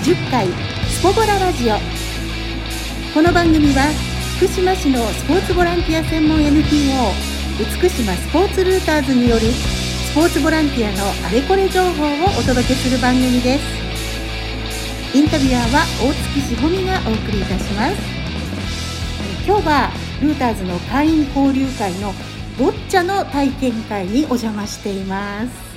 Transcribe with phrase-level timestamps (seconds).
[0.00, 0.48] 20回
[0.88, 1.74] スポボララジオ。
[3.12, 3.82] この番組は
[4.38, 6.94] 福島市のスポーツボランティア専門 NPO
[7.58, 15.18] 美島スポーツルーターズによるスポーツボランティアのあれこれ情報をお届けする番組です。
[15.18, 17.96] インタビュアーは大月しほみがお送りいたします。
[19.46, 19.90] 今日は
[20.22, 22.14] ルーターズの会員交流会の
[22.58, 25.70] ボッチャの体験会にお邪魔しています。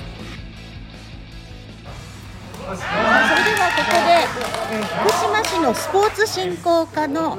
[3.74, 7.38] ここで、えー、福島市のスポーツ振興課の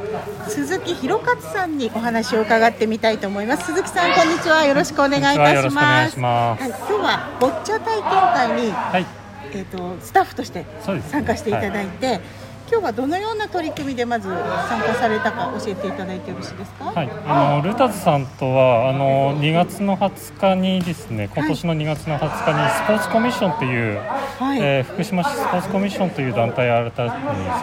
[0.49, 3.67] 鈴木弘勝さんにお話を伺ってみたいと思います。
[3.67, 4.66] 鈴木さんこんにちは。
[4.66, 6.20] よろしくお願いいたします。
[6.20, 6.57] は。
[6.59, 9.05] い、今日はボッチャ体験会に、はい、
[9.53, 10.66] えっ、ー、とスタッフとして
[11.09, 12.20] 参加していただいて、
[12.68, 16.86] 今日はどのような取り組みでまず参加されたか教えていただいてよろしいですか？
[16.86, 24.00] はい、あのルタズさんとはあの2月の20日にですね、今年の2月の20日にスポーツコミッションという、
[24.40, 27.12] はい、えー、福島市スポーツコミッションという団体を新たに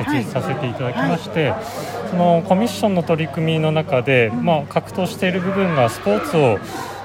[0.05, 1.65] 設立させていただきまして、はい、
[2.11, 6.59] そのコミッションの取り組みの中で、まあ格闘している部分がスポーツを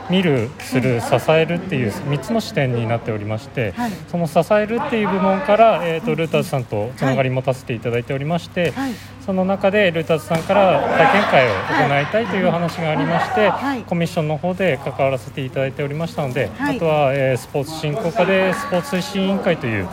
[0.09, 8.93] 見るする支えるっていう3つの視点になっておりまして、はい、その支えるっていう部門から、えーと、ルーターズさんとつながり持たせていただいておりまして、はい、
[9.25, 19.87] その中でルーターズさんから体験会を行いたいという話がありまして、はい、コミッションの方で関わらせていただいておりましたので、あとは、えー、スポーツ振興課でスポーツ推進委員会という、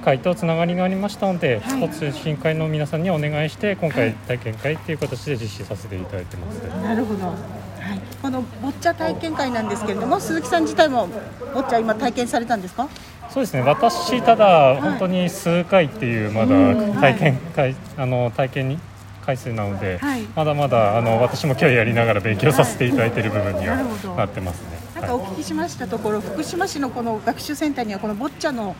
[0.00, 6.56] 会とつながりがありましたので、はい、スポーツ審会の皆さんにお願いして今回体験会という形で実施させていただいてます。
[6.82, 11.08] なるほどはい、このボッチャ体験会なんですけれども鈴木さん自体も
[11.54, 12.88] ボッチャ今体験されたんですか？
[13.30, 13.62] そうですね。
[13.62, 18.78] 私ただ本当に数回っていうまだ体験会、あの体験に
[19.24, 23.76] 回数なので、はい、まだまだあの私も今日やりながら勉強させていただいている部分には
[24.16, 24.80] なってますね。
[24.96, 28.74] なんかお聞きしましたところ、福島市のこの学習センターにはこのボッチャの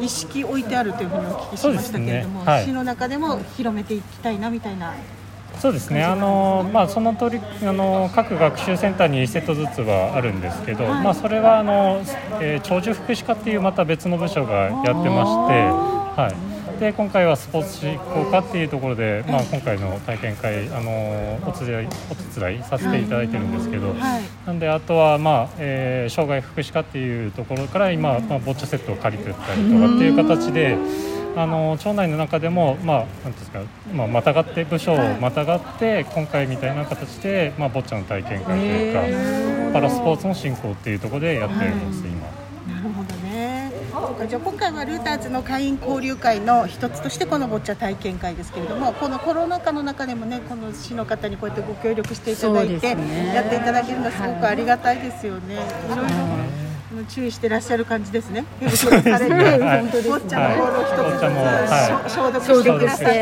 [0.00, 2.50] 意識置いてあるというふうにお聞きしましたけれども、ね。
[2.50, 4.94] はい、市の中でも広めていきたいなみたいな
[5.60, 12.02] そうですね、あのまあ、その通りあの各学習センターに1セットずつはあるんですけど、はい、まあ、それはあの、
[12.40, 15.10] えー、長寿福祉課っていうまた別の部署がやってまして、
[16.20, 16.32] は
[16.76, 30.76] い、で今回はスポーツ振興課っていうところで、まあ、今回の体験会あのお手伝いお手伝いさせていただいてるんですけど、はい、なんであとは、まあえー、障害福祉課っていうところから今、まあ、ボッチャセットを借りてたりとかっていう形で。
[31.34, 33.60] あの町内の中でも、まあ、なんですか、
[33.92, 42.74] まあ、またがって部署をまたがって、今回みたいな形で、まあ、ボッチャの体験会というか、パラスポーツの進行っていうところでやっています、今。
[42.74, 43.72] なるほどね。
[44.28, 52.86] じゃあ今回はルーターズの会員交流会の一つとしてこのボッチャ体験会ですけれどもこのコロナ禍の中でもねこの市の方にこうやってご協力していただいて、
[53.34, 55.54] やっていただけるのはすごくありがたいですよね。
[55.54, 55.58] い
[55.96, 56.04] ろいろ
[57.06, 58.44] 注意してらっしゃる感じですね。
[58.60, 61.18] ボッチャのボールを一つず
[62.10, 63.12] つ消毒してくださって、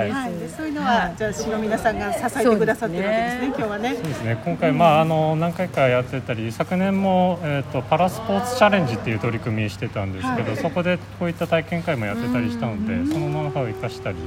[0.00, 3.46] はい、そういうのはじゃあ市の皆さんが支えてくださってるわけですね。
[3.46, 3.94] 今日はね。
[3.94, 4.42] そうですね。
[4.44, 14.18] 今回まああの何回かやってたり、昨年もえっとパラスポーツチャレンジっていう取り組みしてたんですけど、そこでこういった体験会もやってたりしたので、そのノウハウを生かしたり、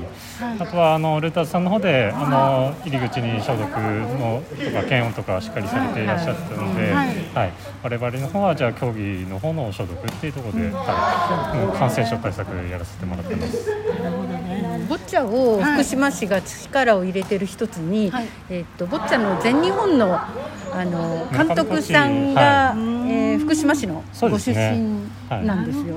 [0.60, 6.94] あとはあのルーターズさんの方であの入り口に消毒のとか検温とかしっかりされていらっしゃったので、
[7.34, 7.52] はい、
[7.84, 13.70] 我々の方はじゃあ競技の方の消毒っていうところで、はい、感染症対策やらせてもらってます。
[14.02, 14.86] なるほどね。
[14.90, 22.80] ボッチャを福島市が力を入れてる一つに、はい、えっとボッチャの全日本のあの監督さんが、はい、
[23.12, 25.96] えー、福島市のご出身なんですよ。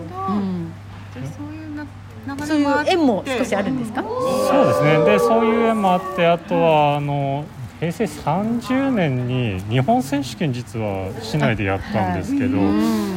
[2.47, 4.03] そういう縁も少しあるんですか？
[4.03, 5.05] そうですね。
[5.05, 7.45] で、そういう縁もあって、あとはあの
[7.81, 12.59] 平成30年に日本選手権実は市内でやったんですけど、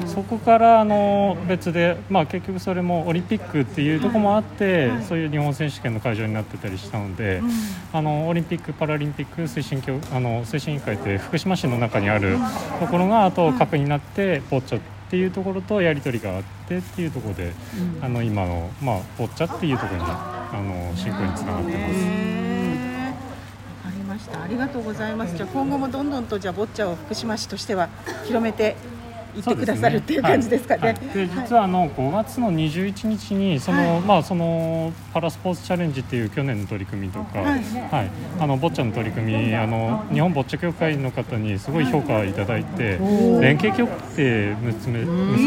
[0.07, 7.41] そこからあの別で、まあ、結局それもオリンピックっていうところもあって、そういう日本選手権の会場になってたりしたので、
[7.91, 12.37] あのオリンピック・パラリンピック推進協あの推進委員会って福島市の中にある
[12.79, 17.51] ところがあと核になってボッチャっていうところとやり取りがあってっていうところで、
[18.01, 22.62] あの今の、まあ、ボッチャっていうところにあの進行につながってます。
[24.13, 24.41] ました。
[24.41, 25.35] ありがとうございます。
[25.35, 27.89] じゃあ今後もどんどんとじゃあボッチャを福島市としては
[28.25, 28.75] 広めて
[29.35, 30.93] いってくださるっていう感じですかね。
[31.13, 42.99] で、ねはい、実はあの5月の21日にその、はい、まあそのパラスポーツチャレンジっていう去年の取り組みとか、はい、はい、あのボッチャの取り組みあの日本ボッチャ協会の方にすごい評価いただいて
[43.41, 44.91] 連携協定結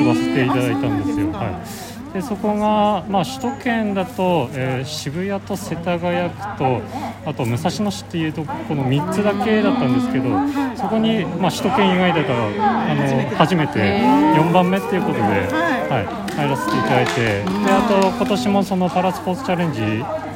[0.05, 1.31] ばせていただいたんですよ。
[1.33, 1.63] は
[1.93, 1.96] い。
[2.17, 6.81] でそこが、まあ、首都圏だと、えー、渋谷と世田谷区と
[7.27, 10.31] あと武蔵野市っていうとこの3つだけだったんですけど
[10.77, 19.83] そこに、まあ、首都圏以外だからあの初めて4番目っていうことで、はい、入らせていただいてであと今年もそのパラスポーツチャレンジ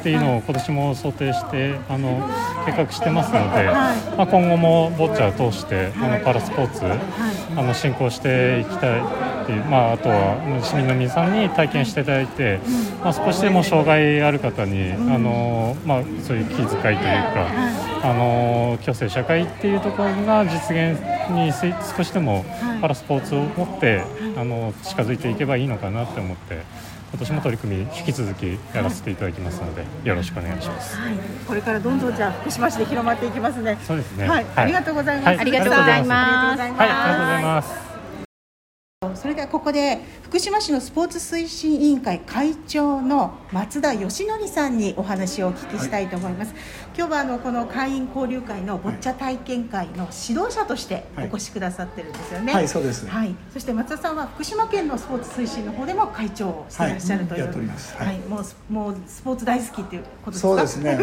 [0.01, 2.29] っていうのを今年も想定してあの
[2.65, 9.01] 計画してますので、まあ、今後もボッチャを通してあのパラスポーツあの進行していきたい
[9.43, 12.59] っていう、まあ、あとは市民の皆さんに体験していただいて、
[13.03, 17.47] まあ、少しでも障害ある方にあの、まあ、そういう気遣いというか
[18.03, 20.99] あの共生社会っていうところが実現
[21.31, 21.51] に
[21.95, 22.45] 少しでも
[22.81, 24.03] パラスポーツを持って
[24.37, 26.91] あの近づいていけばいいのかなって思って。
[27.11, 30.97] 今年も取り組み引き続きやらせていただきますので、よろしくお願いします。
[30.97, 31.13] はい、
[31.45, 33.77] これからどんどんじゃ福島市で広まっていきますね。
[33.85, 34.29] そうですね。
[34.29, 35.39] はい、ありがとうございます。
[35.39, 36.59] ありがとうございます。
[36.61, 37.90] はい、ありがとうございます。
[39.15, 46.61] それではここで福島市のスポーツ推進委員会会長の松田義則さんにお話をお聞きしたいと思います、はい、
[46.95, 52.53] 今日はあのこの会員交流会のボッチャ体験会の指導者としてお越しくださってるんですよね。
[52.53, 57.53] はい、はい、そうです、はい、そして松田さんは福島県のスポーツ推進の方でも会長をしていらっしゃるという、は
[58.03, 60.47] い、はい、もうもうスポーツ大好きっていうことですか？
[60.47, 60.99] そうですね。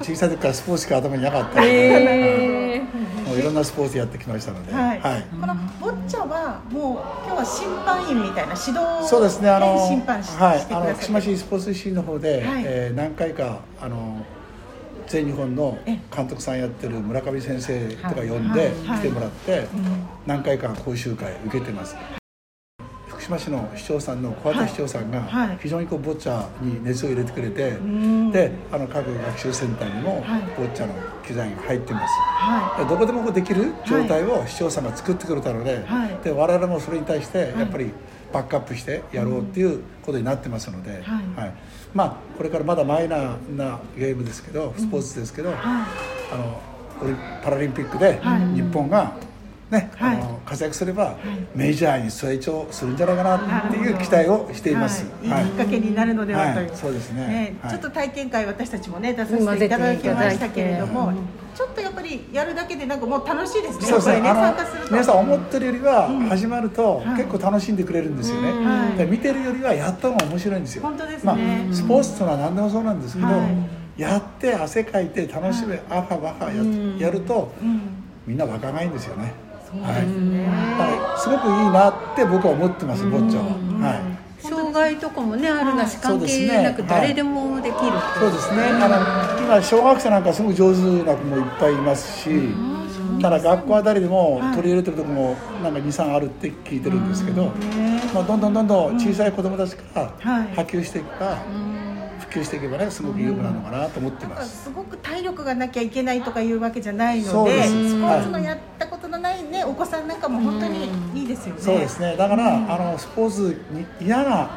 [0.00, 5.00] 小さい時からスポーツしか頭になかったので、えー、もういろんなスポーツやってきましたので、はい。
[5.40, 14.24] このボッチャはもう今日は審判員みたいな指導そうですねあの審判しはいあの福島市スポーツ推進の方で、はい、えー、何回かあの
[15.06, 15.78] 全日本の
[16.14, 19.66] 監督さんやってる村上先生とか呼んで来てもらって、
[20.26, 21.96] 何回か講習会受けてます。
[23.28, 27.72] 福島市の市長さんの小畑市長さんが非常にこうボッチャに熱を入れてくれて、
[28.32, 30.24] であの各学習センターにも
[30.56, 35.84] ボッチャの機材が入ってます、はい、どこでもできる状態を市長さんが作ってくれたので,、
[36.24, 37.90] で我々もそれに対してやっぱり
[38.32, 41.54] バックアップしてやろうっていうことになってますので、はい。
[41.92, 45.86] まあこれからまだマイナーなゲームですけどスポーツですけど、あ
[46.32, 46.60] の
[47.42, 48.20] パラリンピックで
[48.54, 49.16] 日本が
[49.70, 51.16] ね、はい、あの活躍すれば、
[51.54, 55.04] メジャーに成長するんじゃないかなっていう期待をしています。
[55.24, 55.48] はい、い。
[55.48, 55.50] い。
[55.50, 61.12] きっかけになるのではという、そうですね、ね、ちょっと体験会私たちもね出させていただきましたけれども、
[61.54, 63.86] ちょっとやっぱりやるだけでなんかもう楽しいですね。
[63.86, 64.22] そうですね。
[64.22, 69.04] 参加する皆さん思ってるよりは始まると結構楽しんでくれるんですよね。
[69.04, 70.82] 見てるよりはやったのが面白いんですよ。
[70.82, 71.24] 本当ですね。
[71.24, 73.28] まあスポーツというのは何でもそうなんですけど、
[73.98, 77.52] やって汗かいて楽しめ、あはばはややると、
[78.26, 79.47] みんな若返るんですよね。
[79.76, 83.46] はい、すごくいいなって僕は思ってますボッチャは。
[83.88, 84.18] はい。
[84.40, 87.74] 障害とかもねあるなし関係なく誰でもできる
[88.18, 88.62] そうですね。
[88.64, 92.30] あの今小学生なんかすごく上手な子もいっぱいいますし
[93.20, 97.46] ただ学校あたりでも取り入れてるとこもなんか23あるって聞いてるんですけど、
[98.14, 100.12] まあ、どんどんどんどん小さい子どもたちから
[100.54, 101.38] 波及していくか、
[102.20, 108.86] 普及していけばねすごく有効なのかなと思ってます、すごく体力がなきゃいけないとかいうわけじゃないのでスポーツのやった
[109.68, 111.60] お子さんなんかも本当にいいですよね。
[111.60, 112.16] そうですね。
[112.16, 114.50] だから、あのスポーツに嫌な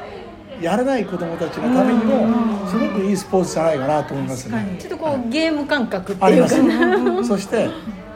[0.62, 4.78] やれない子どもたちのためにもすごくいいスポーツじゃないかなと思いますね。
[4.80, 7.24] ちょっとこう、ゲーム感覚っていうか。
[7.24, 7.70] そして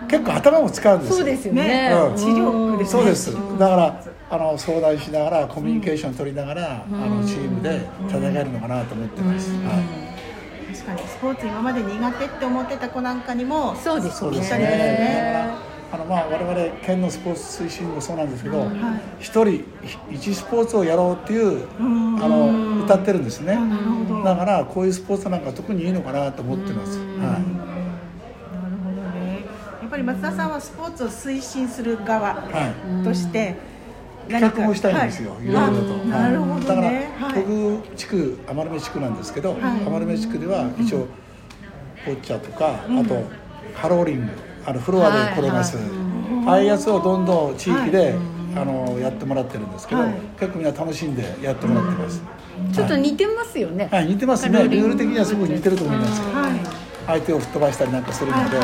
[0.08, 3.02] 結構頭も使うんですそうですよね、うん、知力ですね。
[3.02, 3.34] そうです。
[3.58, 10.76] だからあの相談しながらコミュニケーション取りながら、あのチームで戦えるのかなと思ってます、はい。
[10.76, 15.50] 確かにスポーツ今まで苦手って思ってた子なんかにもそうですそうですね
[15.92, 18.68] あのまあ我々県のスポーツ推進もそうなんですけど
[19.20, 19.66] 一、はい、人
[20.12, 23.58] 一スポーツをやろうっていうあの歌ってるんですね。
[24.24, 27.66] だからこういうスポーツなんか特にいいのかなと思ってます、はい。
[29.82, 32.44] やっぱり松田さんはスポーツを推進する側
[33.04, 33.56] として、
[34.28, 36.06] 企画もしたいんですよ、はい、いろいろと。
[36.06, 36.94] なるほど、ね、だから、は
[37.38, 41.08] い、僕地区余目地区なんですけど、はい、余目地区では一応、
[42.06, 43.24] ボッチャとか、あと
[43.76, 44.32] ハローリング
[44.68, 45.78] あのフロアで転がす、
[46.48, 48.16] ああいうやつをどんどん地域で、
[48.56, 50.04] あのやってもらってるんですけど、
[50.40, 52.24] 結構みんな楽しんでやってもらってます。
[52.74, 53.90] ちょっと似てますよね。
[53.92, 54.64] はい、似てますね。
[54.64, 56.22] ルール的にはすごく似てると思います。
[57.06, 58.58] 相手を吹っ飛ばしたりなんかするので。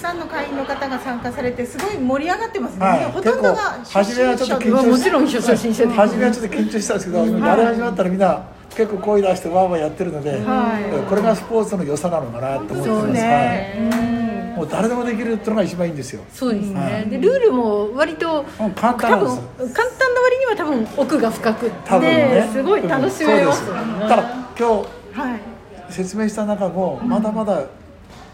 [0.00, 8.42] さんの会員の方が参加されてすごい盛り上がってますね、はい、ほとんどが初めはちょっと緊張もちろん初心者初めはちょっと緊張したんですけど、やり始まったらみんな
[8.76, 16.22] 結構声出してわーわーやってるので、はい、これがスポーツの良さなのかなと思ってます、ね、もう誰でもできるっていうのが一番いいんですよ。
[16.32, 18.44] そうですね、はい、でルールも割と
[18.76, 19.74] 簡単なんです。
[19.74, 23.68] 簡単な割には多分奥が深くって、ね、すごい楽しめます。
[23.68, 23.74] よ。
[23.74, 24.22] ね、ただ
[24.58, 25.40] 今日、はい、
[25.92, 27.64] 説明した中もまだまだ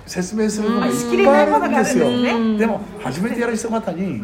[0.07, 0.93] 説明するのがいっ
[1.25, 4.23] ぱいあるんですよ、ね、でも初めてやる人方にいき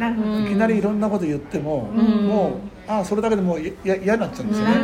[0.55, 2.53] なりいろんなこと言っても、もう
[2.87, 4.75] あそれだけでもう嫌になっちゃうんですよね、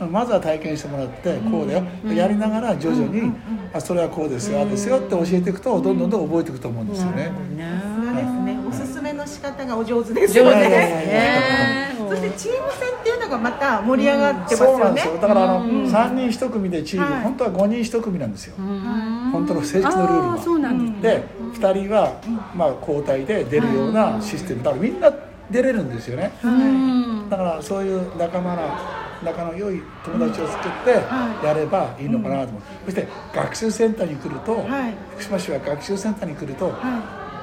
[0.00, 1.84] まずは体験してもらってこうだよ、
[2.14, 3.32] やりながら徐々に、
[3.72, 7.30] あそれはこうですよああですよって教えていくとどんどんどん覚えていくと思うんですよね。
[8.04, 8.58] そうですね。
[8.68, 11.94] おすすめの仕方がお上手ですよね。
[12.08, 14.72] そしてチーム戦っていうのがまた盛り上がってますよね。
[14.72, 15.14] そうなんですよ。
[15.14, 18.56] だからあの三人一組でチーム、本当は五人一組なんですよ。
[18.56, 20.38] 本当の正式のルールは。
[20.38, 21.22] そうなんで
[21.52, 22.12] 二人は
[22.54, 25.12] まあ交代で出るようなシステムだからみんな
[25.50, 26.32] 出れるんですよね。
[27.30, 29.03] だからそういう仲間な。
[29.24, 34.66] 仲の良い友達を作ってやればいいのかなと思う、そして学習センターに来ると、
[35.12, 36.72] 福島市は学習センターに来ると、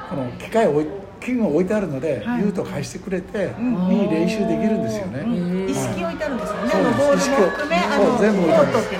[0.09, 0.83] この機械を
[1.19, 5.23] 器具を置いてあるので、言うと貸してくれて、いい練習できるんですよね、
[5.69, 8.95] 意識置いてあるんですよね、そう意識をそう全部置いてあるんです。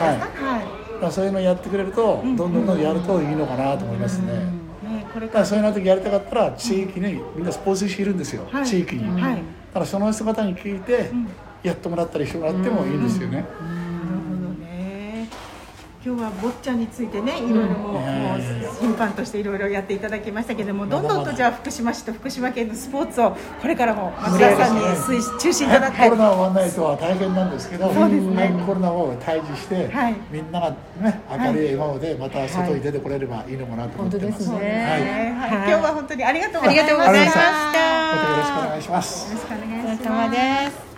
[1.02, 4.28] はい、そういうのやってくれると、どんどんどんやるといいのかなと思いますね、
[5.12, 5.46] これから。
[5.46, 9.28] そういうの時やりたかったら地域にみんなスポーツ師いるんですよ、地域に、だ
[9.74, 11.10] からその姿に聞いて、
[11.64, 13.46] やってもらったりしてもらってもいいんですよね。
[16.04, 18.42] 今日はボッチャについてねいろいろも,、もう
[18.80, 24.82] 審判としていろいろやっていただきましたけどもどんどんとじゃあ福島市と福島県のスポーツをこれからも松田さんに
[25.22, 34.50] 推中心いただって、コロナ終わらないとは大変なんですけどそうですね、コロナを退治して、はい、みんなが、ね、明るい笑顔でまた外に出てこれればいいのかなと思ってます。
[34.50, 35.02] はい、はい。
[35.52, 36.98] 今日は本当にありがとうございました。
[36.98, 38.32] また。
[38.32, 39.30] よろしくお願いします。
[39.30, 40.91] よろしくお願いします。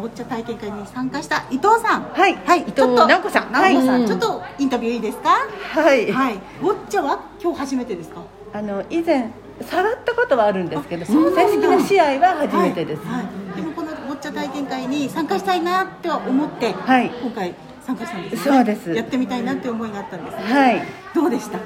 [0.00, 2.04] ボッチャ体験会に参加した伊藤さん。
[2.04, 3.52] はい、はい、伊藤直子さん。
[3.52, 5.30] 直子さん、ちょっとインタビューいいですか？
[5.74, 6.10] はい。
[6.10, 6.38] はい。
[6.62, 8.22] ボッチャは今日初めてですか？
[8.54, 9.30] あの以前
[9.60, 11.12] 触ったことはあるんですけど正
[11.52, 13.24] 式な試合は初めてです、はい。
[13.24, 17.54] はい、でもこのボッチャ体験会に参加したいなって思って、はい、今回
[17.84, 18.90] 参加したんです、ね、そうです。
[18.92, 20.42] やってみたいなって思いがあったんですね。
[20.42, 20.82] はい。
[21.14, 21.58] どうでした？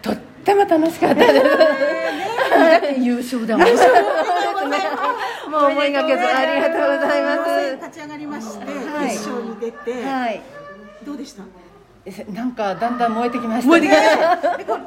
[0.00, 1.44] とっても楽しかったです、
[2.56, 3.66] だって優勝だもん
[5.50, 10.42] もう思いがけずありがとうございます立ち上がりまして、はい、決勝に出て、はい、
[11.04, 11.42] どうでした？
[12.32, 13.88] なんかだんだん燃えてきましたね。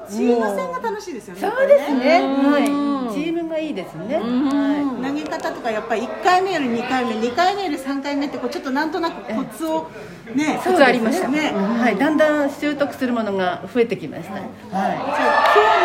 [0.10, 1.40] チーム戦が楽しいですよね。
[1.40, 2.22] そうですね。
[2.22, 2.66] はい。
[3.14, 4.20] チームがいいですね。
[4.20, 9.88] 投げ方とかやっぱり一回目より二回目、二回目より三回目ってこうちょっとなんとなくコツを
[10.36, 11.54] ね、コツありましたね。
[11.54, 11.98] はい。
[11.98, 14.34] だんだん習得するものが増えてきました。
[14.34, 14.44] はい。
[14.44, 15.64] じゃあ今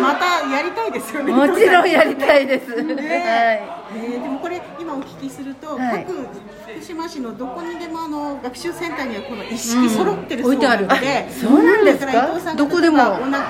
[0.00, 1.32] またやりたいですよね。
[1.32, 2.70] もちろんやりたいです。
[2.72, 2.82] はい。
[3.94, 12.54] えでもこれ今お聞きすると各福島市のどこにでもあの学習センターにはこの一式揃ってるそうなので、そうなんですか？
[12.56, 13.02] どこでも。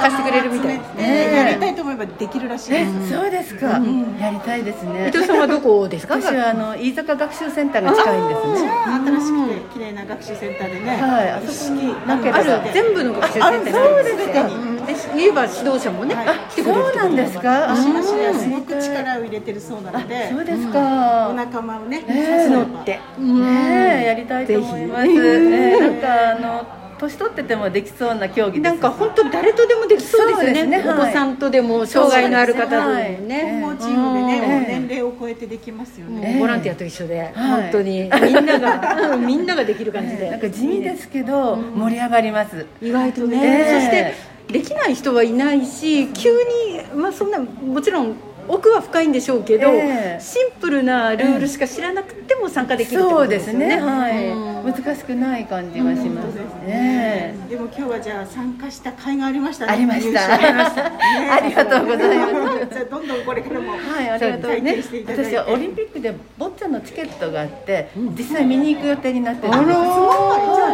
[0.02, 1.34] 貸してくれるみたいですね。
[1.34, 3.10] やりたいと思えばできるらしいです。
[3.10, 3.80] そうですか、
[4.20, 5.08] やりたいですね。
[5.08, 6.16] 伊藤さんはどこですか？
[6.16, 8.70] 私はあの飯坂学習センターが近いんですね。
[8.70, 11.30] 新しくて綺麗な学習センターでねはい。
[11.30, 12.40] あそこになければ
[12.72, 14.48] 全部の学習センターそうですか。
[14.48, 14.71] で
[15.14, 16.14] 言えば指導者もね、
[16.50, 17.76] 来てくれるそうなんですか？
[17.76, 20.30] すごく力を入れてるそうなので。
[20.30, 21.28] そうですか。
[21.30, 23.00] お仲間をね募って。
[23.18, 25.80] ねやりたいと思います。
[25.80, 38.08] なんかあの年取っててもできそうな競技なんか本当誰とでもできそうですよね、ね、お子さんとでも障害のある方でもね、もうチームでね、もう年齢を超えてできますよね、ボランティアと一緒で、本当に。
[38.22, 39.16] みんなが。
[39.18, 44.14] みんなができる感じで、なんか地味ですけど盛り上がります、意外とね、そして
[44.52, 48.14] できない人はいないし急にまあそんなもちろん
[48.48, 54.30] 奥は深いんでしょうけど、えー、シンプルなルールしか知らなくても参加できるってことですね,、はい、
[54.64, 56.34] 難しくない感じがします
[56.66, 59.72] ね、でも今日はじゃあ参加した甲斐がありましたね。
[59.72, 60.34] ありました。
[60.34, 62.66] ありがとうございます。
[62.72, 64.82] じゃあどんどんこれからもはいありがとうね。
[65.06, 69.78] 私はオリンピックでボッチャのチケットがあって実際見に行く予定になってるんです。
[69.78, 70.71] あ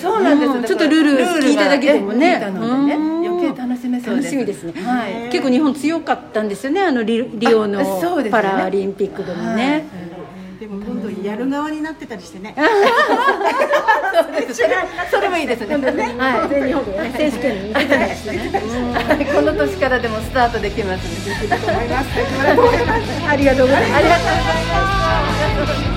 [0.00, 4.72] そうなんですちょっとルール聞いただけでもね余計楽しめそう楽しみですね。
[4.82, 5.30] はい。
[5.30, 7.84] 結構日本強かったんですよねあのリリオの
[8.30, 9.84] パラリンピックでもね、
[10.60, 12.54] でも今度やる側になってたりしてね。
[15.10, 15.76] それもいいですね。
[15.76, 18.50] はい、全日本で選手権に行ってたりしてね。
[19.34, 21.28] この年からでもスタートできます。
[21.28, 22.08] できると思います。
[23.28, 23.94] ありがとうございます。
[23.94, 24.50] ありがとうござ
[25.70, 25.93] います。